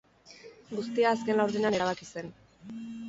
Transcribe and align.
Guztia 0.71 1.11
azken 1.17 1.39
laurdenean 1.41 1.77
erabaki 1.81 2.09
zen. 2.11 2.33